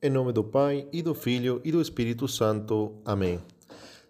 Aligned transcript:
Em 0.00 0.10
nome 0.10 0.32
do 0.32 0.44
Pai, 0.44 0.86
e 0.92 1.02
do 1.02 1.12
Filho, 1.12 1.60
e 1.64 1.72
do 1.72 1.80
Espírito 1.80 2.28
Santo. 2.28 2.92
Amém. 3.04 3.40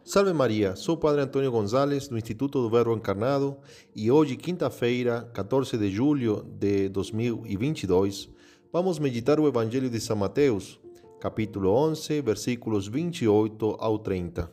Salve 0.04 0.34
Maria, 0.34 0.76
sou 0.76 0.96
o 0.96 0.99
Padre 0.99 1.22
Antônio 1.22 1.50
Gonzalez, 1.50 2.08
do 2.08 2.18
Instituto 2.18 2.61
do 2.61 2.68
Verbo 2.68 2.93
Encarnado, 2.93 3.57
e 3.96 4.11
hoje, 4.11 4.37
quinta-feira, 4.37 5.30
14 5.32 5.79
de 5.79 5.90
julho 5.90 6.45
de 6.61 6.90
2022, 6.90 8.29
vamos 8.71 8.98
meditar 8.98 9.40
o 9.40 9.48
Evangelho 9.48 9.88
de 9.88 9.98
São 9.98 10.14
Mateus, 10.14 10.79
capítulo 11.19 11.70
11, 11.70 12.20
versículos 12.20 12.86
28 12.86 13.77
ao 13.79 13.98
30. 13.98 14.52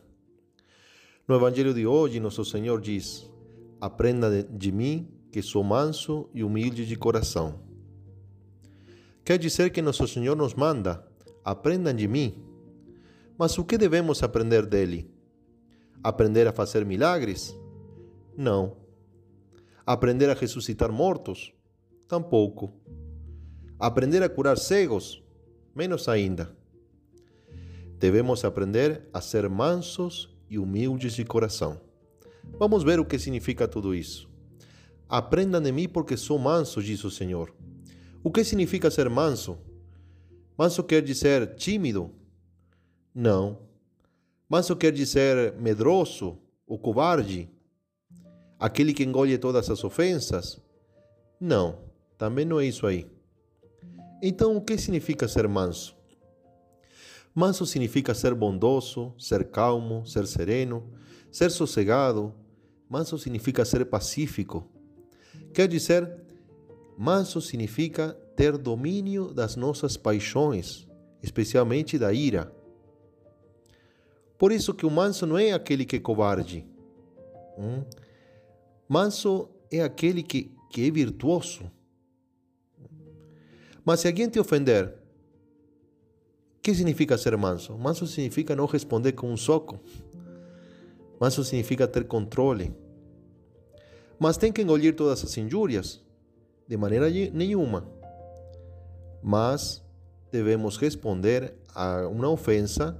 No 1.28 1.34
Evangelho 1.34 1.74
de 1.74 1.86
hoje, 1.86 2.18
nosso 2.18 2.46
Senhor 2.46 2.80
diz: 2.80 3.30
Aprenda 3.78 4.42
de 4.42 4.72
mim, 4.72 5.06
que 5.30 5.42
sou 5.42 5.62
manso 5.62 6.30
e 6.32 6.42
humilde 6.42 6.86
de 6.86 6.96
coração. 6.96 7.60
Quer 9.22 9.38
dizer 9.38 9.68
que 9.68 9.82
nosso 9.82 10.08
Senhor 10.08 10.34
nos 10.34 10.54
manda 10.54 11.14
aprendam 11.46 11.94
de 11.94 12.08
mim. 12.08 12.42
Mas 13.38 13.56
o 13.56 13.64
que 13.64 13.78
devemos 13.78 14.20
aprender 14.24 14.66
dele? 14.66 15.08
Aprender 16.02 16.48
a 16.48 16.52
fazer 16.52 16.84
milagres? 16.84 17.56
Não. 18.36 18.76
Aprender 19.86 20.28
a 20.28 20.34
ressuscitar 20.34 20.90
mortos? 20.90 21.54
Tampouco. 22.08 22.72
Aprender 23.78 24.24
a 24.24 24.28
curar 24.28 24.58
cegos? 24.58 25.22
Menos 25.72 26.08
ainda. 26.08 26.52
Devemos 27.96 28.44
aprender 28.44 29.08
a 29.12 29.20
ser 29.20 29.48
mansos 29.48 30.36
e 30.50 30.58
humildes 30.58 31.12
de 31.12 31.24
coração. 31.24 31.80
Vamos 32.58 32.82
ver 32.82 32.98
o 32.98 33.04
que 33.04 33.20
significa 33.20 33.68
tudo 33.68 33.94
isso. 33.94 34.28
Aprendam 35.08 35.62
de 35.62 35.70
mim 35.70 35.88
porque 35.88 36.16
sou 36.16 36.40
manso, 36.40 36.82
diz 36.82 37.04
o 37.04 37.10
Senhor. 37.10 37.54
O 38.24 38.32
que 38.32 38.42
significa 38.42 38.90
ser 38.90 39.08
manso? 39.08 39.56
Manso 40.56 40.82
quer 40.82 41.02
dizer 41.02 41.54
tímido? 41.54 42.10
Não. 43.14 43.58
Manso 44.48 44.74
quer 44.74 44.92
dizer 44.92 45.52
medroso 45.54 46.38
ou 46.66 46.78
covarde? 46.78 47.50
Aquele 48.58 48.94
que 48.94 49.04
engole 49.04 49.36
todas 49.36 49.68
as 49.68 49.84
ofensas? 49.84 50.58
Não, 51.38 51.78
também 52.16 52.46
não 52.46 52.58
é 52.58 52.64
isso 52.64 52.86
aí. 52.86 53.06
Então, 54.22 54.56
o 54.56 54.62
que 54.62 54.78
significa 54.78 55.28
ser 55.28 55.46
manso? 55.46 55.94
Manso 57.34 57.66
significa 57.66 58.14
ser 58.14 58.34
bondoso, 58.34 59.14
ser 59.18 59.50
calmo, 59.50 60.06
ser 60.06 60.26
sereno, 60.26 60.90
ser 61.30 61.50
sossegado. 61.50 62.34
Manso 62.88 63.18
significa 63.18 63.62
ser 63.62 63.84
pacífico. 63.84 64.66
Quer 65.52 65.68
dizer, 65.68 66.18
manso 66.96 67.42
significa 67.42 68.16
ter 68.36 68.56
domínio 68.58 69.32
das 69.32 69.56
nossas 69.56 69.96
paixões, 69.96 70.86
especialmente 71.22 71.98
da 71.98 72.12
ira. 72.12 72.52
Por 74.38 74.52
isso 74.52 74.74
que 74.74 74.84
o 74.84 74.90
manso 74.90 75.26
não 75.26 75.38
é 75.38 75.52
aquele 75.52 75.86
que 75.86 75.96
é 75.96 75.98
covarde. 75.98 76.66
Hum? 77.58 77.82
Manso 78.86 79.48
é 79.72 79.80
aquele 79.80 80.22
que, 80.22 80.52
que 80.70 80.86
é 80.86 80.90
virtuoso. 80.90 81.70
Mas 83.82 84.00
se 84.00 84.08
alguém 84.08 84.28
te 84.28 84.38
ofender, 84.38 84.88
o 86.58 86.60
que 86.60 86.74
significa 86.74 87.16
ser 87.16 87.34
manso? 87.38 87.76
Manso 87.78 88.06
significa 88.06 88.54
não 88.54 88.66
responder 88.66 89.12
com 89.12 89.32
um 89.32 89.36
soco. 89.36 89.80
Manso 91.18 91.42
significa 91.42 91.88
ter 91.88 92.04
controle. 92.04 92.74
Mas 94.18 94.36
tem 94.36 94.52
que 94.52 94.60
engolir 94.60 94.94
todas 94.94 95.24
as 95.24 95.36
injúrias? 95.38 96.04
De 96.68 96.76
maneira 96.76 97.08
nenhuma 97.32 97.95
mas 99.22 99.84
devemos 100.30 100.76
responder 100.76 101.54
a 101.74 102.06
uma 102.08 102.28
ofensa 102.28 102.98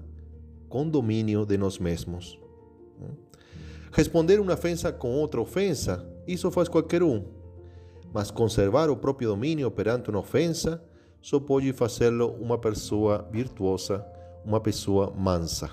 com 0.69 0.89
domínio 0.89 1.47
de 1.47 1.57
nós 1.57 1.79
mesmos. 1.79 2.39
Responder 3.93 4.41
uma 4.41 4.55
ofensa 4.55 4.93
com 4.93 5.15
outra 5.15 5.41
ofensa, 5.41 6.07
isso 6.27 6.51
faz 6.51 6.69
qualquer 6.69 7.03
um. 7.03 7.25
Mas 8.13 8.31
conservar 8.31 8.91
o 8.91 8.97
próprio 8.97 9.31
domínio 9.31 9.71
perante 9.71 10.11
uma 10.11 10.21
ofensa, 10.21 10.83
só 11.23 11.41
pode 11.41 11.73
fazê-lo 11.73 12.37
uma 12.41 12.59
pessoa 12.59 13.27
virtuosa, 13.33 14.07
uma 14.45 14.61
pessoa 14.61 15.11
mansa. 15.17 15.71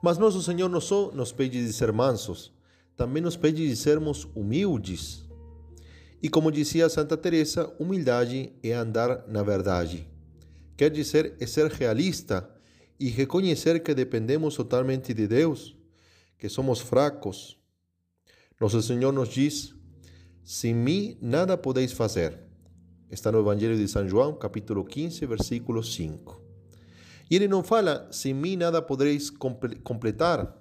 Mas 0.00 0.18
nosso 0.18 0.42
Senhor 0.42 0.68
não 0.68 0.80
só 0.80 1.10
nos 1.10 1.32
pede 1.32 1.64
de 1.64 1.72
ser 1.72 1.92
mansos, 1.92 2.52
também 2.96 3.22
nos 3.22 3.36
pede 3.36 3.68
de 3.68 3.76
sermos 3.76 4.26
humildes 4.34 5.25
e 6.26 6.28
como 6.28 6.50
dizia 6.50 6.88
Santa 6.88 7.16
Teresa, 7.16 7.72
humildade 7.78 8.52
é 8.60 8.72
andar 8.72 9.28
na 9.28 9.44
verdade. 9.44 10.08
Quer 10.76 10.90
dizer, 10.90 11.36
é 11.38 11.46
ser 11.46 11.70
realista 11.70 12.50
e 12.98 13.08
reconhecer 13.08 13.78
que 13.78 13.94
dependemos 13.94 14.56
totalmente 14.56 15.14
de 15.14 15.28
Deus, 15.28 15.76
que 16.36 16.48
somos 16.48 16.80
fracos. 16.80 17.56
Nosso 18.60 18.82
Senhor 18.82 19.12
nos 19.12 19.28
diz: 19.28 19.72
Sem 20.42 20.74
mim 20.74 21.16
nada 21.22 21.56
podeis 21.56 21.92
fazer. 21.92 22.40
Está 23.08 23.30
no 23.30 23.38
Evangelho 23.38 23.76
de 23.76 23.86
São 23.86 24.08
João, 24.08 24.34
capítulo 24.34 24.84
15, 24.84 25.24
versículo 25.26 25.80
5. 25.80 26.42
E 27.30 27.36
ele 27.36 27.46
não 27.46 27.62
fala: 27.62 28.08
Sem 28.10 28.34
mim 28.34 28.56
nada 28.56 28.82
podeis 28.82 29.30
completar 29.30 30.60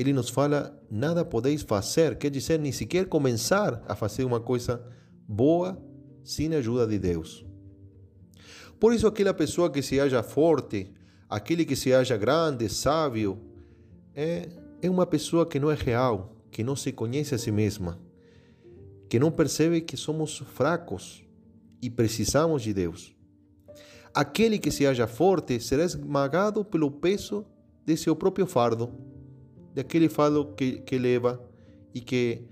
ele 0.00 0.14
nos 0.14 0.30
fala: 0.30 0.82
nada 0.90 1.26
podeis 1.26 1.60
fazer, 1.60 2.16
quer 2.16 2.30
dizer, 2.30 2.58
nem 2.58 2.72
sequer 2.72 3.06
começar 3.06 3.84
a 3.86 3.94
fazer 3.94 4.24
uma 4.24 4.40
coisa 4.40 4.82
boa 5.28 5.78
sem 6.24 6.54
a 6.54 6.58
ajuda 6.58 6.86
de 6.86 6.98
Deus. 6.98 7.44
Por 8.78 8.94
isso, 8.94 9.06
aquela 9.06 9.34
pessoa 9.34 9.70
que 9.70 9.82
se 9.82 10.00
acha 10.00 10.22
forte, 10.22 10.90
aquele 11.28 11.66
que 11.66 11.76
se 11.76 11.92
acha 11.92 12.16
grande, 12.16 12.66
sábio, 12.70 13.38
é, 14.14 14.48
é 14.80 14.88
uma 14.88 15.04
pessoa 15.04 15.44
que 15.44 15.60
não 15.60 15.70
é 15.70 15.74
real, 15.74 16.34
que 16.50 16.64
não 16.64 16.74
se 16.74 16.92
conhece 16.92 17.34
a 17.34 17.38
si 17.38 17.52
mesma, 17.52 18.00
que 19.06 19.18
não 19.18 19.30
percebe 19.30 19.82
que 19.82 19.98
somos 19.98 20.38
fracos 20.54 21.22
e 21.82 21.90
precisamos 21.90 22.62
de 22.62 22.72
Deus. 22.72 23.14
Aquele 24.14 24.58
que 24.58 24.70
se 24.70 24.86
acha 24.86 25.06
forte 25.06 25.60
será 25.60 25.84
esmagado 25.84 26.64
pelo 26.64 26.90
peso 26.90 27.44
de 27.84 27.98
seu 27.98 28.16
próprio 28.16 28.46
fardo 28.46 28.90
daquele 29.74 30.08
fardo 30.08 30.54
que, 30.54 30.80
que 30.80 30.98
leva 30.98 31.40
e 31.94 32.00
que, 32.00 32.42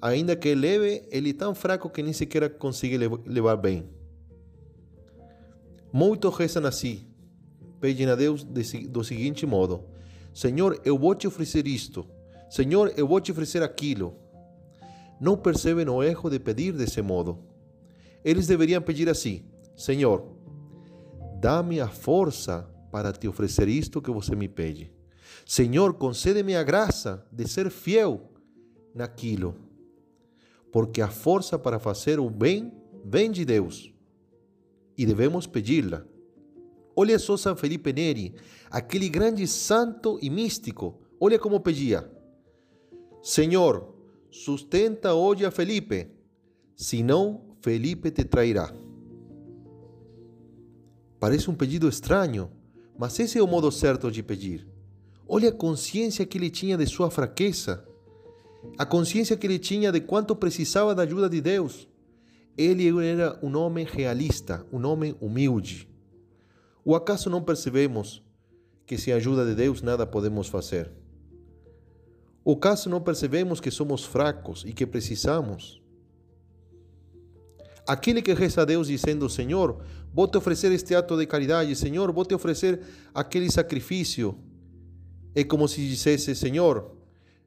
ainda 0.00 0.36
que 0.36 0.54
leve, 0.54 1.06
ele 1.10 1.30
é 1.30 1.34
tão 1.34 1.54
fraco 1.54 1.88
que 1.90 2.02
nem 2.02 2.12
sequer 2.12 2.58
consegue 2.58 2.98
levar 3.26 3.56
bem. 3.56 3.88
Muitos 5.92 6.34
rezam 6.36 6.66
assim, 6.66 7.06
pedem 7.80 8.08
a 8.08 8.16
Deus 8.16 8.44
do 8.44 9.04
seguinte 9.04 9.46
modo: 9.46 9.84
Senhor, 10.32 10.80
eu 10.84 10.98
vou 10.98 11.14
te 11.14 11.26
oferecer 11.26 11.66
isto. 11.66 12.06
Senhor, 12.50 12.92
eu 12.96 13.06
vou 13.06 13.20
te 13.20 13.30
oferecer 13.30 13.62
aquilo. 13.62 14.16
Não 15.20 15.36
percebem 15.36 15.88
o 15.88 16.02
erro 16.02 16.28
de 16.28 16.38
pedir 16.38 16.72
desse 16.72 17.00
modo. 17.00 17.38
Eles 18.24 18.46
deveriam 18.46 18.80
pedir 18.80 19.08
assim: 19.08 19.44
Senhor, 19.76 20.26
dá-me 21.40 21.80
a 21.80 21.88
força 21.88 22.68
para 22.90 23.12
te 23.12 23.26
oferecer 23.28 23.68
isto 23.68 24.00
que 24.00 24.10
você 24.10 24.36
me 24.36 24.48
pede. 24.48 24.93
Senhor, 25.46 25.94
concede-me 25.94 26.56
a 26.56 26.62
graça 26.62 27.26
de 27.30 27.48
ser 27.48 27.70
fiel 27.70 28.30
naquilo, 28.94 29.54
porque 30.72 31.00
a 31.00 31.08
força 31.08 31.58
para 31.58 31.78
fazer 31.78 32.18
o 32.18 32.30
bem 32.30 32.72
vem 33.04 33.30
de 33.30 33.44
Deus 33.44 33.92
e 34.96 35.04
devemos 35.04 35.46
pedi-la. 35.46 36.04
Olha 36.96 37.18
só 37.18 37.36
São 37.36 37.56
Felipe 37.56 37.92
Neri, 37.92 38.34
aquele 38.70 39.08
grande 39.08 39.46
santo 39.46 40.18
e 40.22 40.30
místico. 40.30 41.00
Olha 41.20 41.38
como 41.38 41.60
pedia: 41.60 42.08
Senhor, 43.22 43.94
sustenta 44.30 45.14
hoje 45.14 45.44
a 45.44 45.50
Felipe, 45.50 46.08
senão 46.76 47.56
Felipe 47.60 48.10
te 48.10 48.24
trairá. 48.24 48.72
Parece 51.18 51.50
um 51.50 51.54
pedido 51.54 51.88
estranho, 51.88 52.50
mas 52.98 53.18
esse 53.18 53.38
é 53.38 53.42
o 53.42 53.46
modo 53.46 53.70
certo 53.72 54.10
de 54.10 54.22
pedir. 54.22 54.73
Olha 55.26 55.48
a 55.48 55.52
consciência 55.52 56.26
que 56.26 56.36
ele 56.36 56.50
tinha 56.50 56.76
de 56.76 56.86
sua 56.86 57.10
fraqueza, 57.10 57.86
a 58.76 58.84
consciência 58.84 59.36
que 59.36 59.46
ele 59.46 59.58
tinha 59.58 59.90
de 59.90 60.00
quanto 60.00 60.36
precisava 60.36 60.94
da 60.94 61.02
ajuda 61.02 61.28
de 61.28 61.40
Deus. 61.40 61.88
Ele 62.56 62.88
era 63.04 63.38
um 63.42 63.56
homem 63.56 63.84
realista, 63.84 64.64
um 64.72 64.84
homem 64.86 65.16
humilde. 65.20 65.88
Ou 66.84 66.94
acaso 66.94 67.30
não 67.30 67.42
percebemos 67.42 68.22
que 68.86 68.98
sem 68.98 69.12
a 69.12 69.16
ajuda 69.16 69.46
de 69.46 69.54
Deus 69.54 69.80
nada 69.80 70.06
podemos 70.06 70.46
fazer? 70.48 70.90
Ou 72.44 72.54
acaso 72.54 72.90
não 72.90 73.00
percebemos 73.00 73.60
que 73.60 73.70
somos 73.70 74.04
fracos 74.04 74.62
e 74.66 74.72
que 74.72 74.86
precisamos? 74.86 75.82
Aquele 77.86 78.20
que 78.20 78.34
reza 78.34 78.62
a 78.62 78.64
Deus 78.64 78.88
dizendo: 78.88 79.28
Senhor, 79.30 79.82
vou 80.12 80.28
te 80.28 80.36
oferecer 80.36 80.70
este 80.72 80.94
ato 80.94 81.16
de 81.16 81.26
caridade, 81.26 81.74
Senhor, 81.74 82.12
vou 82.12 82.24
te 82.24 82.34
oferecer 82.34 82.80
aquele 83.14 83.50
sacrifício 83.50 84.38
é 85.34 85.44
como 85.44 85.66
se 85.66 85.86
dissesse: 85.86 86.34
Senhor, 86.34 86.92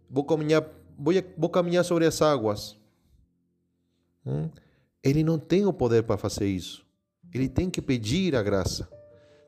vou 0.10 0.24
caminhar, 0.24 0.68
vou, 0.98 1.14
vou 1.38 1.50
caminhar 1.50 1.86
sobre 1.86 2.06
as 2.06 2.22
águas. 2.22 2.78
Hum? 4.26 4.50
Ele 5.04 5.24
não 5.24 5.40
tem 5.40 5.66
o 5.66 5.72
poder 5.72 6.04
para 6.04 6.18
fazer 6.18 6.48
isso. 6.48 6.86
Ele 7.34 7.48
tem 7.48 7.70
que 7.70 7.82
pedir 7.82 8.36
a 8.36 8.44
graça. 8.44 8.90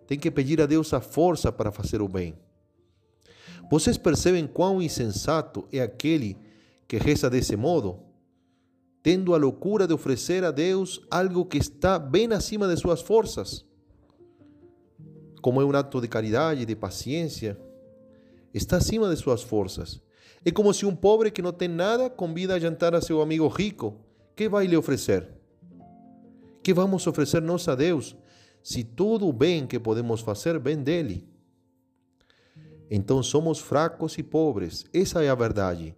tem 0.07 0.17
que 0.17 0.31
pedir 0.31 0.61
a 0.61 0.65
Deus 0.65 0.93
a 0.93 1.01
força 1.01 1.51
para 1.51 1.71
fazer 1.71 2.01
o 2.01 2.07
bem. 2.07 2.35
Vocês 3.69 3.97
percebem 3.97 4.47
quão 4.47 4.81
insensato 4.81 5.67
é 5.71 5.81
aquele 5.81 6.35
que 6.87 6.97
reza 6.97 7.29
desse 7.29 7.55
modo? 7.55 7.99
Tendo 9.03 9.35
a 9.35 9.37
loucura 9.37 9.85
de 9.85 9.93
oferecer 9.93 10.43
a 10.43 10.49
Deus 10.49 10.99
algo 11.11 11.45
que 11.45 11.57
está 11.57 11.99
bem 11.99 12.31
acima 12.33 12.67
de 12.67 12.75
suas 12.77 13.01
forças. 13.01 13.65
Como 15.41 15.61
é 15.61 15.65
um 15.65 15.75
ato 15.75 16.01
de 16.01 16.07
caridade, 16.07 16.65
de 16.65 16.75
paciência, 16.75 17.57
está 18.53 18.77
acima 18.77 19.09
de 19.09 19.15
suas 19.15 19.41
forças. 19.41 20.01
É 20.43 20.51
como 20.51 20.73
se 20.73 20.85
um 20.85 20.95
pobre 20.95 21.31
que 21.31 21.41
não 21.41 21.51
tem 21.51 21.67
nada 21.67 22.09
convida 22.09 22.55
a 22.55 22.59
jantar 22.59 22.95
a 22.95 23.01
seu 23.01 23.21
amigo 23.21 23.47
rico. 23.47 23.95
Que 24.35 24.47
vai 24.47 24.65
lhe 24.67 24.77
oferecer? 24.77 25.27
Que 26.63 26.73
vamos 26.73 27.05
oferecer 27.05 27.41
nós 27.41 27.67
a 27.67 27.75
Deus 27.75 28.15
se 28.63 28.83
todo 28.83 29.27
o 29.27 29.33
bem 29.33 29.65
que 29.67 29.79
podemos 29.79 30.21
fazer 30.21 30.59
vem 30.59 30.81
dele? 30.81 31.27
Então 32.89 33.21
somos 33.21 33.59
fracos 33.59 34.17
e 34.17 34.23
pobres. 34.23 34.85
Essa 34.93 35.23
é 35.23 35.29
a 35.29 35.35
verdade. 35.35 35.95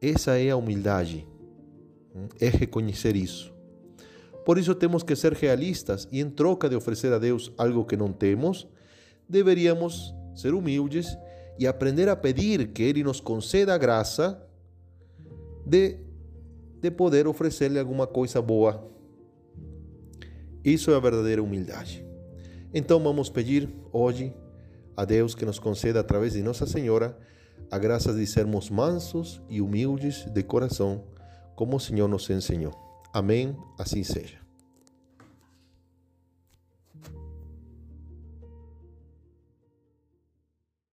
Essa 0.00 0.38
é 0.38 0.50
a 0.50 0.56
humildade. 0.56 1.26
É 2.40 2.48
reconhecer 2.48 3.14
isso. 3.14 3.54
Por 4.44 4.58
isso 4.58 4.74
temos 4.74 5.02
que 5.02 5.14
ser 5.14 5.32
realistas 5.32 6.08
e, 6.10 6.20
em 6.20 6.30
troca 6.30 6.68
de 6.68 6.76
oferecer 6.76 7.12
a 7.12 7.18
Deus 7.18 7.52
algo 7.58 7.84
que 7.84 7.96
não 7.96 8.12
temos, 8.12 8.66
deveríamos 9.28 10.14
ser 10.34 10.54
humildes 10.54 11.16
e 11.58 11.66
aprender 11.66 12.08
a 12.08 12.16
pedir 12.16 12.68
que 12.68 12.82
Ele 12.82 13.02
nos 13.02 13.20
conceda 13.20 13.74
a 13.74 13.78
graça 13.78 14.42
de, 15.64 15.98
de 16.80 16.90
poder 16.90 17.26
oferecer-lhe 17.26 17.78
alguma 17.78 18.06
coisa 18.06 18.40
boa. 18.40 18.90
Isso 20.64 20.90
é 20.90 20.96
a 20.96 21.00
verdadeira 21.00 21.42
humildade. 21.42 22.04
Então 22.74 23.02
vamos 23.02 23.30
pedir 23.30 23.68
hoje 23.92 24.34
a 24.96 25.04
Deus 25.04 25.34
que 25.34 25.44
nos 25.44 25.58
conceda, 25.58 26.00
através 26.00 26.32
de 26.32 26.42
Nossa 26.42 26.66
Senhora, 26.66 27.16
a 27.70 27.78
graça 27.78 28.12
de 28.12 28.26
sermos 28.26 28.70
mansos 28.70 29.40
e 29.48 29.60
humildes 29.60 30.24
de 30.32 30.42
coração, 30.42 31.04
como 31.54 31.76
o 31.76 31.80
Senhor 31.80 32.08
nos 32.08 32.28
ensinou. 32.30 32.72
Amém. 33.12 33.56
Assim 33.78 34.02
seja. 34.02 34.45